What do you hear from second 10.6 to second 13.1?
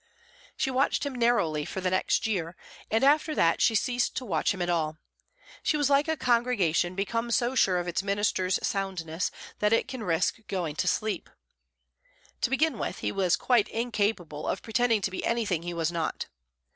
to sleep. To begin with,